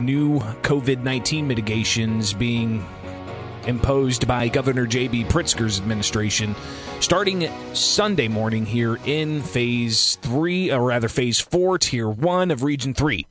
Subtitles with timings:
[0.00, 2.84] New COVID 19 mitigations being
[3.68, 5.22] imposed by Governor J.B.
[5.26, 6.56] Pritzker's administration
[6.98, 12.92] starting Sunday morning here in phase three, or rather phase four, tier one of region
[12.92, 13.28] three.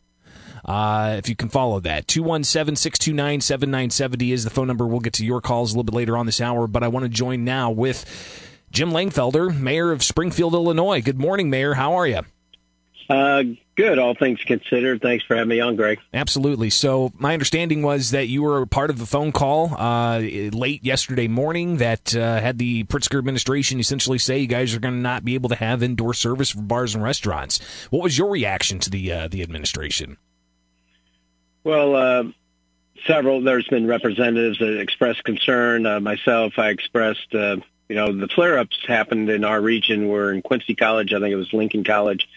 [0.63, 4.88] Uh, if you can follow that, 217 629 7970 is the phone number.
[4.88, 7.04] We'll get to your calls a little bit later on this hour, but I want
[7.04, 8.05] to join now with
[8.71, 11.02] Jim Langfelder, Mayor of Springfield, Illinois.
[11.02, 11.73] Good morning, Mayor.
[11.73, 12.21] How are you?
[13.09, 13.43] Uh,
[13.76, 15.02] good, all things considered.
[15.02, 16.00] Thanks for having me on, Greg.
[16.14, 16.70] Absolutely.
[16.70, 21.27] So, my understanding was that you were part of the phone call uh, late yesterday
[21.27, 25.26] morning that uh, had the Pritzker administration essentially say you guys are going to not
[25.26, 27.59] be able to have indoor service for bars and restaurants.
[27.90, 30.17] What was your reaction to the uh, the administration?
[31.64, 32.23] Well, uh,
[33.08, 33.42] several.
[33.42, 35.86] There's been representatives that expressed concern.
[35.86, 37.31] Uh, myself, I expressed.
[37.31, 40.08] you know, the flare-ups happened in our region.
[40.08, 41.14] We're in Quincy College.
[41.14, 42.28] I think it was Lincoln College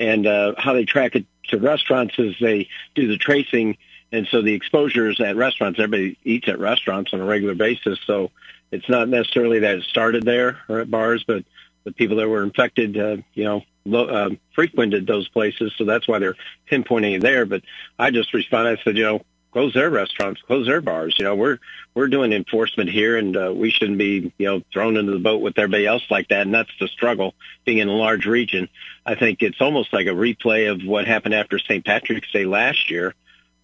[0.00, 3.76] and uh, how they track it to restaurants is they do the tracing,
[4.10, 8.30] and so the exposures at restaurants, everybody eats at restaurants on a regular basis, so
[8.72, 11.44] it's not necessarily that it started there or at bars, but
[11.84, 16.08] the people that were infected, uh, you know, lo- uh, frequented those places, so that's
[16.08, 16.36] why they're
[16.70, 17.46] pinpointing it there.
[17.46, 17.62] But
[17.98, 21.16] I just responded, I said, you know, close their restaurants, close their bars.
[21.18, 21.58] You know, we're
[21.94, 25.40] we're doing enforcement here, and uh, we shouldn't be you know thrown into the boat
[25.40, 26.42] with everybody else like that.
[26.42, 27.34] And that's the struggle
[27.64, 28.68] being in a large region.
[29.04, 31.84] I think it's almost like a replay of what happened after St.
[31.84, 33.14] Patrick's Day last year.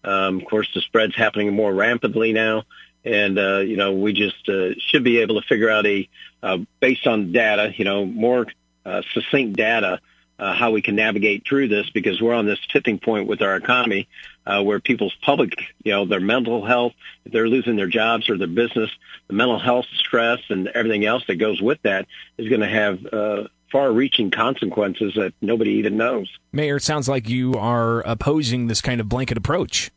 [0.04, 2.64] Um, of course, the spread's happening more rapidly now,
[3.04, 6.08] and uh, you know we just uh, should be able to figure out a
[6.42, 8.46] uh, based on data, you know, more
[8.84, 10.00] uh, succinct data
[10.38, 13.56] uh, how we can navigate through this because we're on this tipping point with our
[13.56, 14.08] economy
[14.46, 16.92] uh, where people's public, you know, their mental health,
[17.24, 18.90] if they're losing their jobs or their business,
[19.28, 22.06] the mental health stress and everything else that goes with that
[22.38, 26.30] is going to have uh, far-reaching consequences that nobody even knows.
[26.52, 29.90] Mayor, it sounds like you are opposing this kind of blanket approach.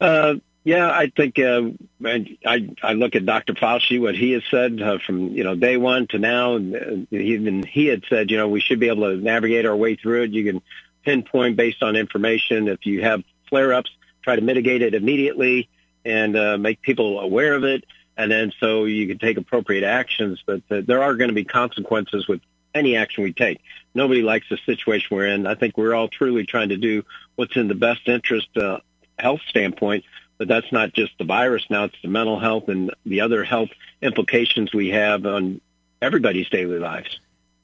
[0.00, 0.34] Uh,
[0.66, 1.70] yeah, I think uh,
[2.04, 3.54] I I look at Dr.
[3.54, 6.56] Fauci, what he has said uh, from you know day one to now.
[6.56, 9.94] And even he had said, you know, we should be able to navigate our way
[9.94, 10.32] through it.
[10.32, 10.62] You can
[11.04, 12.66] pinpoint based on information.
[12.66, 13.90] If you have flare-ups,
[14.22, 15.68] try to mitigate it immediately
[16.04, 17.84] and uh, make people aware of it,
[18.16, 20.42] and then so you can take appropriate actions.
[20.46, 22.40] But uh, there are going to be consequences with
[22.74, 23.60] any action we take.
[23.94, 25.46] Nobody likes the situation we're in.
[25.46, 28.78] I think we're all truly trying to do what's in the best interest uh,
[29.18, 30.04] health standpoint
[30.38, 33.70] but that's not just the virus now, it's the mental health and the other health
[34.02, 35.60] implications we have on
[36.02, 37.18] everybody's daily lives.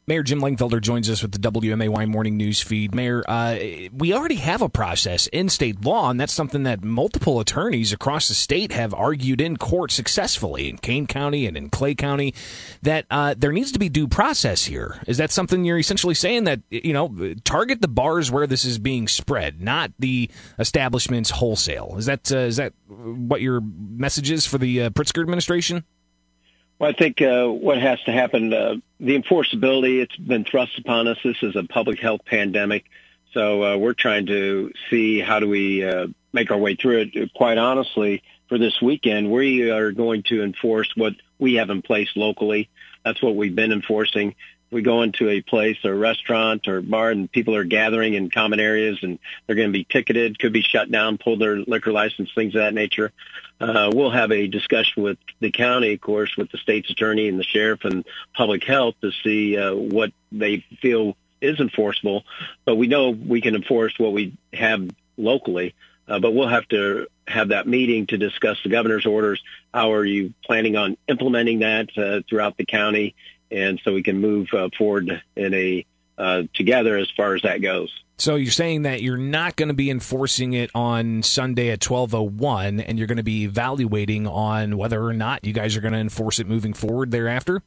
[0.08, 2.92] Mayor Jim Langfelder joins us with the WMAY morning news feed.
[2.92, 3.56] Mayor, uh,
[3.92, 8.26] we already have a process in state law, and that's something that multiple attorneys across
[8.26, 12.34] the state have argued in court successfully in Kane County and in Clay County
[12.82, 15.00] that uh, there needs to be due process here.
[15.06, 18.80] Is that something you're essentially saying that, you know, target the bars where this is
[18.80, 21.94] being spread, not the establishments wholesale?
[21.96, 25.84] Is that, uh, is that what your message is for the uh, Pritzker administration?
[26.82, 31.06] Well, I think uh, what has to happen, uh, the enforceability, it's been thrust upon
[31.06, 31.16] us.
[31.22, 32.86] This is a public health pandemic.
[33.32, 37.34] So uh, we're trying to see how do we uh, make our way through it.
[37.34, 42.08] Quite honestly, for this weekend, we are going to enforce what we have in place
[42.16, 42.68] locally.
[43.04, 44.34] That's what we've been enforcing
[44.72, 48.58] we go into a place or restaurant or bar and people are gathering in common
[48.58, 52.30] areas and they're going to be ticketed, could be shut down, pull their liquor license,
[52.34, 53.12] things of that nature.
[53.60, 57.38] Uh, we'll have a discussion with the county, of course, with the state's attorney and
[57.38, 62.24] the sheriff and public health to see uh, what they feel is enforceable.
[62.64, 65.74] But we know we can enforce what we have locally.
[66.08, 69.42] Uh, but we'll have to have that meeting to discuss the governor's orders.
[69.72, 73.14] How are you planning on implementing that uh, throughout the county?
[73.52, 75.84] And so we can move uh, forward in a
[76.18, 77.90] uh, together as far as that goes.
[78.18, 82.84] So you're saying that you're not going to be enforcing it on Sunday at 12:01
[82.86, 85.98] and you're going to be evaluating on whether or not you guys are going to
[85.98, 87.62] enforce it moving forward thereafter?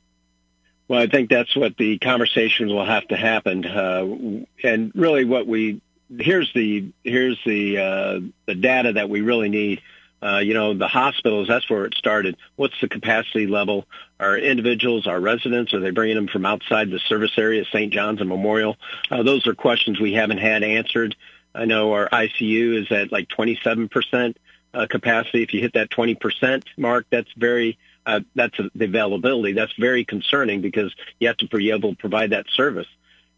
[0.88, 3.66] Well, I think that's what the conversations will have to happen.
[3.66, 5.82] Uh, and really what we
[6.20, 9.82] here's the here's the uh, the data that we really need
[10.26, 12.36] uh, you know, the hospitals, that's where it started.
[12.56, 13.86] What's the capacity level?
[14.20, 17.94] Are individuals, our residents, are they bringing them from outside the service area, St.
[17.94, 18.76] John's and Memorial?
[19.12, 21.16] Uh, those are questions we haven't had answered.
[21.54, 24.36] I know our ICU is at like 27%
[24.74, 25.44] uh, capacity.
[25.44, 29.54] If you hit that 20% mark, that's very, uh, that's a, the availability.
[29.54, 32.88] That's very concerning because you have to be able to provide that service.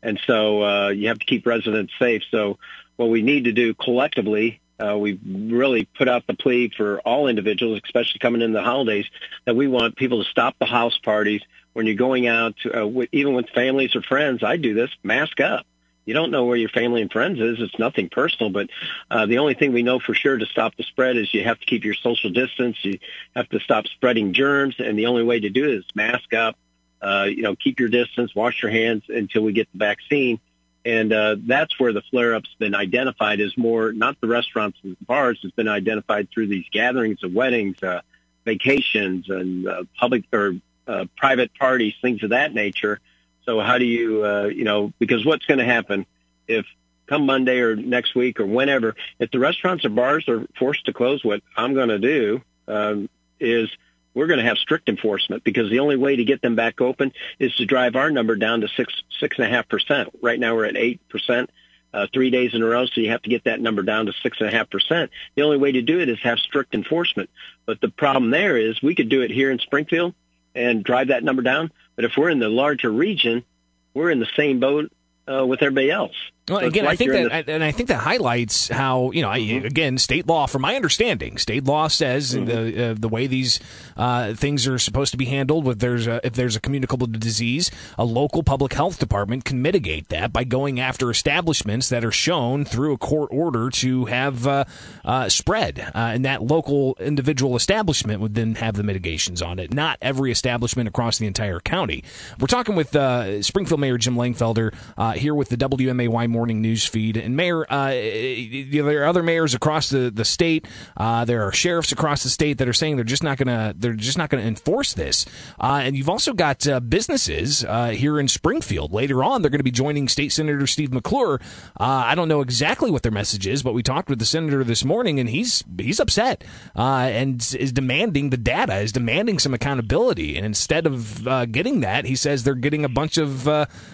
[0.01, 2.23] And so uh, you have to keep residents safe.
[2.31, 2.59] So
[2.95, 7.27] what we need to do collectively uh, we've really put out the plea for all
[7.27, 9.05] individuals, especially coming in the holidays,
[9.45, 11.41] that we want people to stop the house parties.
[11.73, 15.39] When you're going out, uh, with, even with families or friends, I do this, mask
[15.39, 15.65] up.
[16.05, 17.59] You don't know where your family and friends is.
[17.59, 18.69] It's nothing personal, but
[19.11, 21.59] uh, the only thing we know for sure to stop the spread is you have
[21.59, 22.77] to keep your social distance.
[22.81, 22.99] You
[23.35, 26.55] have to stop spreading germs, and the only way to do it is mask up.
[27.01, 30.39] Uh, you know, keep your distance, wash your hands until we get the vaccine.
[30.87, 35.37] And uh, that's where the flare-up's been identified as more, not the restaurants and bars,
[35.43, 37.99] it's been identified through these gatherings of weddings, uh,
[38.45, 40.53] vacations, and uh, public or
[40.87, 43.01] uh, private parties, things of that nature.
[43.45, 46.05] So how do you, uh, you know, because what's going to happen
[46.47, 46.65] if
[47.05, 50.93] come Monday or next week or whenever, if the restaurants or bars are forced to
[50.93, 53.09] close, what I'm going to do um,
[53.41, 53.69] is–
[54.17, 57.13] we're going to have strict enforcement because the only way to get them back open
[57.37, 60.09] is to drive our number down to six six and a half percent.
[60.21, 61.51] Right now we're at eight percent.
[61.93, 64.13] Uh, three days in a row, so you have to get that number down to
[64.21, 65.09] six and a half percent.
[65.35, 67.29] The only way to do it is have strict enforcement.
[67.65, 70.13] But the problem there is we could do it here in Springfield
[70.53, 71.71] and drive that number down.
[71.95, 73.45] But if we're in the larger region,
[73.93, 74.91] we're in the same boat
[75.27, 76.15] uh, with everybody else.
[76.49, 77.53] Well, again, like I think that, the...
[77.53, 79.29] and I think that highlights how you know.
[79.29, 79.65] Mm-hmm.
[79.65, 82.45] again, state law, from my understanding, state law says mm-hmm.
[82.45, 83.59] the uh, the way these
[83.97, 85.65] uh, things are supposed to be handled.
[85.65, 90.07] With there's a, if there's a communicable disease, a local public health department can mitigate
[90.07, 94.63] that by going after establishments that are shown through a court order to have uh,
[95.03, 99.73] uh spread, uh, and that local individual establishment would then have the mitigations on it.
[99.73, 102.05] Not every establishment across the entire county.
[102.39, 104.73] We're talking with uh, Springfield Mayor Jim Langfelder
[105.17, 107.17] here with the WMAY morning news feed.
[107.17, 110.67] And Mayor, uh, there are other mayors across the the state.
[110.95, 113.73] Uh, there are sheriffs across the state that are saying they're just not going to
[113.77, 115.25] they're just not to enforce this.
[115.59, 118.91] Uh, and you've also got uh, businesses uh, here in Springfield.
[118.91, 121.39] Later on, they're going to be joining State Senator Steve McClure.
[121.79, 124.63] Uh, I don't know exactly what their message is, but we talked with the senator
[124.63, 126.43] this morning, and he's he's upset
[126.75, 130.35] and is demanding the data, is demanding some accountability.
[130.35, 133.45] And instead of getting that, he says they're getting a bunch of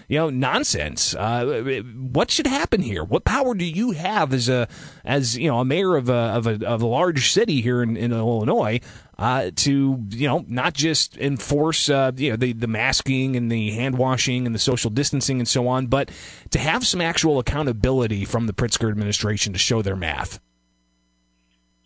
[0.08, 1.13] you know nonsense.
[1.16, 3.04] What should happen here?
[3.04, 4.68] What power do you have as a
[5.04, 7.98] as you know a mayor of a of a, of a large city here in,
[7.98, 8.80] in Illinois
[9.18, 13.72] uh, to you know not just enforce uh, you know the the masking and the
[13.72, 16.12] hand washing and the social distancing and so on, but
[16.52, 20.40] to have some actual accountability from the Pritzker administration to show their math.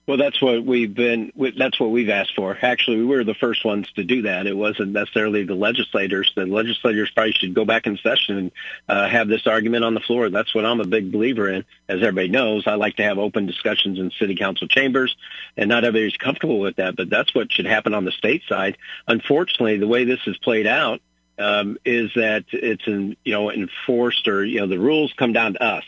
[0.08, 1.34] Well, that's what we've been.
[1.58, 2.58] That's what we've asked for.
[2.62, 4.48] Actually, we were the first ones to do that.
[4.48, 6.32] It wasn't necessarily the legislators.
[6.34, 8.52] The legislators probably should go back in session and
[8.88, 10.30] uh, have this argument on the floor.
[10.30, 11.66] That's what I'm a big believer in.
[11.90, 15.14] As everybody knows, I like to have open discussions in city council chambers,
[15.58, 16.96] and not everybody's comfortable with that.
[16.96, 18.78] But that's what should happen on the state side.
[19.10, 21.02] Unfortunately, the way this is played out
[21.38, 25.54] um, is that it's in, you know enforced or you know the rules come down
[25.54, 25.84] to us.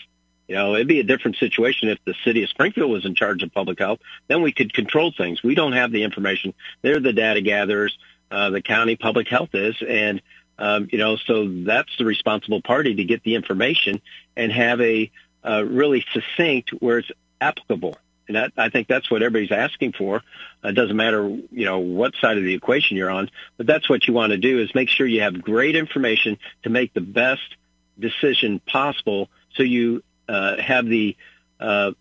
[0.50, 3.44] You know, it'd be a different situation if the city of Springfield was in charge
[3.44, 4.00] of public health.
[4.28, 5.44] Then we could control things.
[5.44, 6.56] We don't have the information.
[6.81, 7.96] They're the data gatherers.
[8.31, 10.22] Uh, the county public health is, and
[10.57, 14.01] um, you know, so that's the responsible party to get the information
[14.36, 15.12] and have a
[15.48, 17.98] uh, really succinct where it's applicable.
[18.28, 20.22] And that, I think that's what everybody's asking for.
[20.63, 24.07] It doesn't matter, you know, what side of the equation you're on, but that's what
[24.07, 27.56] you want to do is make sure you have great information to make the best
[28.00, 31.17] decision possible so you uh, have the
[31.59, 31.91] uh,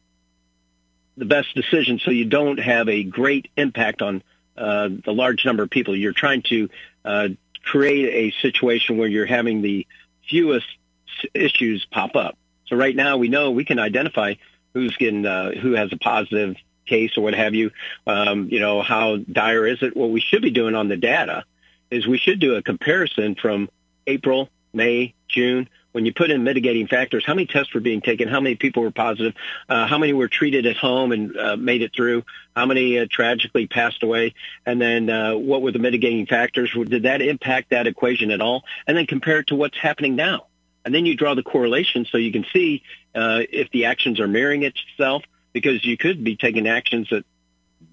[1.17, 4.23] the best decision, so you don't have a great impact on
[4.57, 5.97] uh, the large number of people.
[5.97, 6.69] You're trying to
[7.05, 7.29] uh,
[7.65, 9.87] create a situation where you're having the
[10.29, 10.67] fewest
[11.35, 12.39] issues pop up.
[12.67, 14.35] So right now, we know we can identify
[14.75, 17.71] who's getting uh, who has a positive case or what have you.
[18.07, 19.97] Um, you know, how dire is it?
[19.97, 21.45] What we should be doing on the data
[21.91, 23.71] is we should do a comparison from
[24.07, 28.29] April, May, June when you put in mitigating factors, how many tests were being taken,
[28.29, 29.35] how many people were positive,
[29.69, 33.07] uh, how many were treated at home and uh, made it through, how many uh,
[33.11, 34.35] tragically passed away,
[34.67, 36.71] and then uh, what were the mitigating factors?
[36.73, 38.65] Did that impact that equation at all?
[38.87, 40.47] And then compare it to what's happening now.
[40.85, 42.83] And then you draw the correlation so you can see
[43.15, 47.25] uh, if the actions are mirroring itself, because you could be taking actions that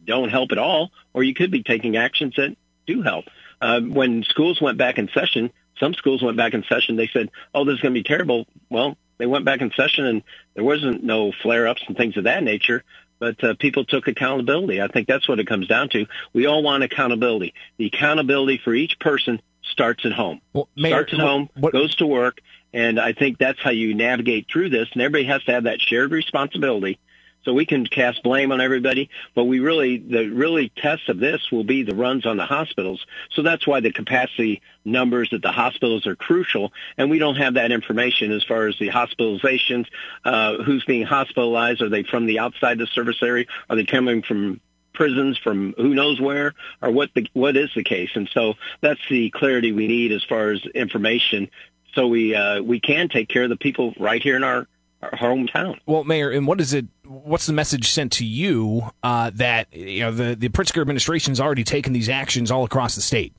[0.06, 3.26] don't help at all, or you could be taking actions that do help.
[3.60, 6.96] Uh, when schools went back in session, some schools went back in session.
[6.96, 10.06] They said, "Oh, this is going to be terrible." Well, they went back in session,
[10.06, 12.84] and there wasn't no flare-ups and things of that nature.
[13.18, 14.82] But uh, people took accountability.
[14.82, 16.06] I think that's what it comes down to.
[16.34, 17.54] We all want accountability.
[17.78, 20.42] The accountability for each person starts at home.
[20.54, 22.42] Well, Mayor, starts at home, what, goes to work,
[22.74, 24.90] and I think that's how you navigate through this.
[24.92, 27.00] And everybody has to have that shared responsibility
[27.46, 31.52] so we can cast blame on everybody, but we really, the really test of this
[31.52, 33.06] will be the runs on the hospitals.
[33.32, 36.74] So that's why the capacity numbers at the hospitals are crucial.
[36.98, 39.86] And we don't have that information as far as the hospitalizations,
[40.26, 41.82] uh, who's being hospitalized.
[41.82, 43.46] Are they from the outside the service area?
[43.70, 44.60] Are they coming from
[44.94, 48.12] prisons from who knows where or what the, what is the case.
[48.16, 51.50] And so that's the clarity we need as far as information
[51.96, 54.68] so we uh, we can take care of the people right here in our, our
[55.14, 55.80] hometown.
[55.86, 56.86] Well, Mayor, and what is it?
[57.06, 61.64] What's the message sent to you uh, that you know the the Pritzker administration's already
[61.64, 63.34] taken these actions all across the state,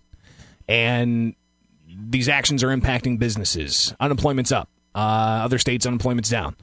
[0.69, 1.35] and
[1.89, 3.95] these actions are impacting businesses.
[4.01, 4.69] Unemployment's up.
[4.95, 6.57] Uh, other states' unemployment's down.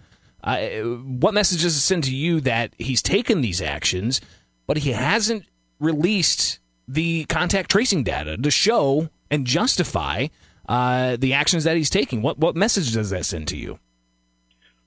[0.44, 4.20] Uh, what message does it send to you that he's taken these actions,
[4.68, 5.46] but he hasn't
[5.80, 10.28] released the contact tracing data to show and justify
[10.68, 12.22] uh, the actions that he's taking?
[12.22, 13.80] What what message does that send to you?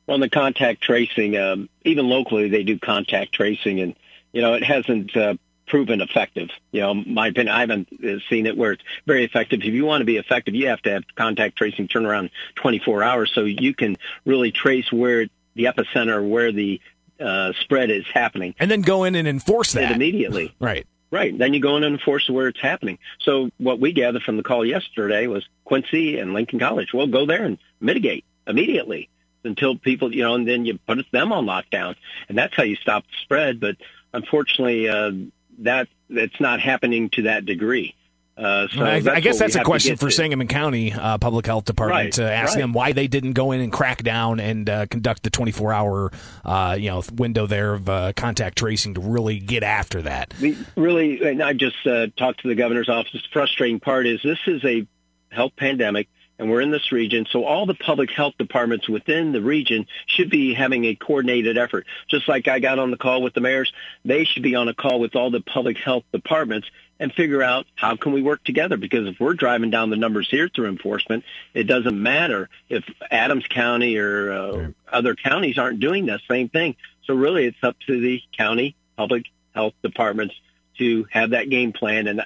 [0.06, 3.94] Well, the contact tracing, um, even locally, they do contact tracing, and
[4.32, 5.34] you know it hasn't uh,
[5.66, 6.50] proven effective.
[6.72, 9.60] You know, my opinion, I haven't uh, seen it where it's very effective.
[9.60, 13.02] If you want to be effective, you have to have contact tracing turn around 24
[13.02, 16.80] hours so you can really trace where the epicenter, where the
[17.20, 18.54] uh, spread is happening.
[18.58, 19.92] And then go in and enforce that.
[19.92, 20.54] immediately.
[20.60, 20.86] right.
[21.10, 21.36] Right.
[21.36, 22.98] Then you go in and enforce where it's happening.
[23.20, 26.92] So what we gathered from the call yesterday was Quincy and Lincoln College.
[26.92, 29.08] Well, go there and mitigate immediately
[29.46, 31.96] until people, you know, and then you put them on lockdown.
[32.28, 33.60] And that's how you stop the spread.
[33.60, 33.76] But
[34.12, 35.12] unfortunately, uh,
[35.58, 37.94] that it's not happening to that degree.
[38.36, 40.14] Uh, so I, I, guess that's a question for to.
[40.14, 42.60] Sangamon County uh, Public Health Department right, to ask right.
[42.60, 46.12] them why they didn't go in and crack down and uh, conduct the 24 hour
[46.44, 50.34] uh, you know window there of uh, contact tracing to really get after that.
[50.38, 53.12] We really, and I just uh, talked to the governor's office.
[53.12, 54.86] The frustrating part is this is a
[55.30, 57.26] health pandemic and we're in this region.
[57.30, 61.86] So all the public health departments within the region should be having a coordinated effort.
[62.08, 63.72] Just like I got on the call with the mayors,
[64.04, 67.66] they should be on a call with all the public health departments and figure out
[67.74, 71.24] how can we work together because if we're driving down the numbers here through enforcement,
[71.52, 74.74] it doesn't matter if Adams County or uh, right.
[74.90, 76.76] other counties aren't doing the same thing.
[77.04, 79.24] So really it's up to the county public
[79.54, 80.34] health departments
[80.78, 82.06] to have that game plan.
[82.06, 82.22] And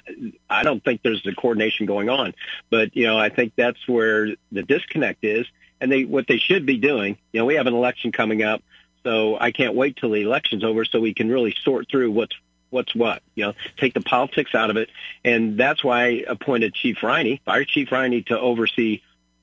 [0.49, 2.33] I don't think there's the coordination going on,
[2.69, 5.45] but you know, I think that's where the disconnect is.
[5.79, 8.61] And they, what they should be doing, you know, we have an election coming up,
[9.03, 12.35] so I can't wait till the election's over so we can really sort through what's
[12.69, 13.23] what's what.
[13.33, 14.89] You know, take the politics out of it,
[15.25, 19.01] and that's why I appointed Chief Riney, Fire Chief Riney, to oversee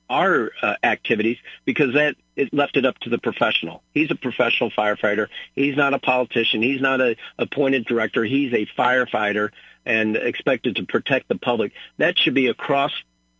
[0.08, 3.82] our uh, activities because that it left it up to the professional.
[3.92, 5.28] He's a professional firefighter.
[5.54, 6.62] He's not a politician.
[6.62, 8.24] He's not a appointed director.
[8.24, 9.50] He's a firefighter
[9.84, 11.72] and expected to protect the public.
[11.98, 12.92] That should be across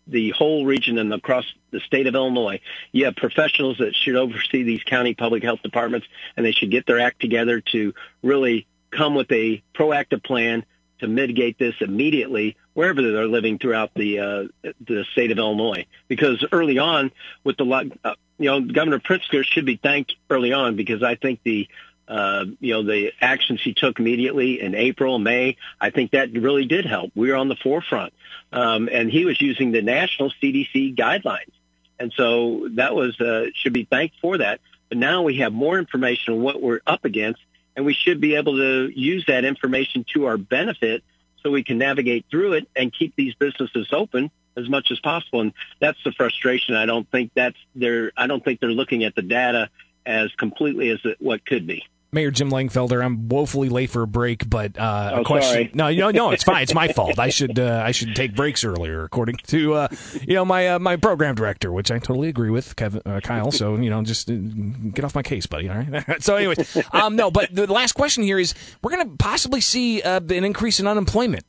[0.08, 2.60] the whole region and across the state of Illinois.
[2.92, 6.06] You have professionals that should oversee these county public health departments,
[6.36, 10.64] and they should get their act together to really come with a proactive plan
[11.00, 14.44] to mitigate this immediately wherever they're living throughout the uh,
[14.86, 15.84] the state of Illinois.
[16.06, 17.10] Because early on,
[17.42, 17.64] with the
[18.04, 21.66] uh, you know Governor Pritzker should be thanked early on because I think the
[22.06, 26.66] uh, you know the actions he took immediately in April, May, I think that really
[26.66, 27.10] did help.
[27.16, 28.12] We were on the forefront,
[28.52, 31.50] um, and he was using the national CDC guidelines,
[31.98, 34.60] and so that was uh, should be thanked for that.
[34.88, 37.40] But now we have more information on what we're up against
[37.76, 41.04] and we should be able to use that information to our benefit
[41.42, 45.40] so we can navigate through it and keep these businesses open as much as possible.
[45.40, 46.74] And that's the frustration.
[46.74, 49.70] I don't think that's they're I don't think they're looking at the data
[50.04, 51.84] as completely as what could be.
[52.10, 55.52] Mayor Jim Langfelder, I'm woefully late for a break, but uh, oh, a question.
[55.52, 55.70] Sorry.
[55.74, 56.62] No, no, no, it's fine.
[56.62, 57.18] It's my fault.
[57.18, 59.88] I should uh, I should take breaks earlier, according to uh,
[60.22, 63.50] you know my uh, my program director, which I totally agree with, Kevin uh, Kyle.
[63.50, 65.68] So you know, just uh, get off my case, buddy.
[65.68, 66.04] All right.
[66.22, 70.00] so, anyways, um, no, but the last question here is: we're going to possibly see
[70.02, 71.44] an increase in unemployment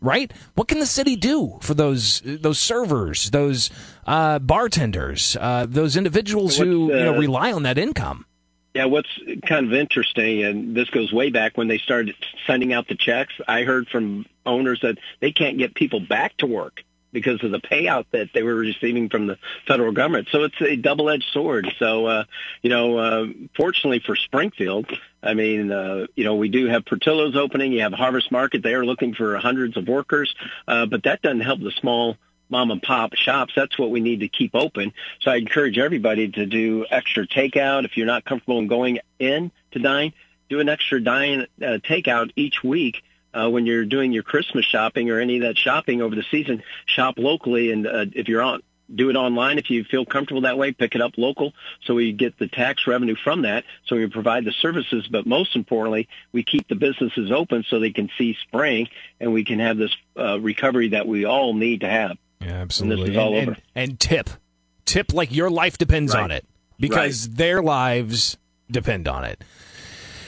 [0.00, 0.32] right?
[0.54, 3.70] What can the city do for those those servers, those
[4.06, 8.24] uh, bartenders, uh, those individuals who uh, you know rely on that income?
[8.72, 9.08] Yeah, what's
[9.46, 12.14] kind of interesting, and this goes way back when they started
[12.46, 13.34] sending out the checks.
[13.48, 17.58] I heard from owners that they can't get people back to work because of the
[17.58, 20.28] payout that they were receiving from the federal government.
[20.30, 21.72] So it's a double-edged sword.
[21.80, 22.24] So, uh,
[22.62, 24.86] you know, uh, fortunately for Springfield,
[25.20, 27.72] I mean, uh, you know, we do have Portillo's opening.
[27.72, 28.62] You have Harvest Market.
[28.62, 30.32] They are looking for hundreds of workers,
[30.68, 32.16] uh, but that doesn't help the small
[32.50, 33.52] mom and pop shops.
[33.54, 34.92] That's what we need to keep open.
[35.20, 37.84] So I encourage everybody to do extra takeout.
[37.84, 40.12] If you're not comfortable in going in to dine,
[40.48, 43.02] do an extra dine uh, takeout each week.
[43.32, 46.64] Uh, when you're doing your Christmas shopping or any of that shopping over the season,
[46.86, 47.70] shop locally.
[47.70, 48.60] And uh, if you're on,
[48.94, 50.72] do it online if you feel comfortable that way.
[50.72, 51.52] Pick it up local
[51.84, 53.64] so we get the tax revenue from that.
[53.86, 57.92] So we provide the services, but most importantly, we keep the businesses open so they
[57.92, 58.88] can see spring
[59.20, 62.18] and we can have this uh, recovery that we all need to have.
[62.40, 63.16] Yeah, absolutely.
[63.16, 64.30] And, and, and, and, tip,
[64.84, 66.24] tip like your life depends right.
[66.24, 66.46] on it
[66.78, 67.36] because right.
[67.36, 68.36] their lives
[68.70, 69.44] depend on it.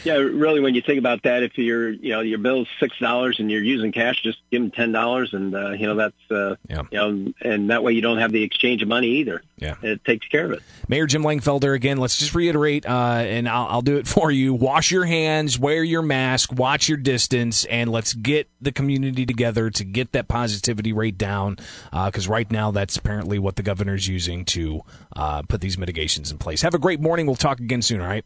[0.04, 3.38] Yeah, really, when you think about that, if you're, you know, your bill's six dollars
[3.38, 6.56] and you're using cash, just give them ten dollars, and uh, you know that's, uh,
[6.68, 6.82] yeah.
[6.90, 9.42] you know, and that way you don't have the exchange of money either.
[9.56, 10.62] Yeah, it takes care of it.
[10.88, 14.54] Mayor Jim Langfelder, again, let's just reiterate, uh, and I'll, I'll do it for you.
[14.54, 19.70] Wash your hands, wear your mask, watch your distance, and let's get the community together
[19.70, 21.56] to get that positivity rate down.
[21.92, 24.82] Because uh, right now, that's apparently what the governor's using to
[25.14, 26.62] uh, put these mitigations in place.
[26.62, 27.26] Have a great morning.
[27.26, 28.00] We'll talk again soon.
[28.00, 28.24] All right.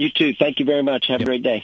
[0.00, 0.32] You too.
[0.32, 1.08] Thank you very much.
[1.08, 1.26] Have yep.
[1.26, 1.62] a great day.